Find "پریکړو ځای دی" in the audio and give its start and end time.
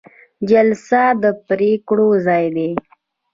1.47-2.69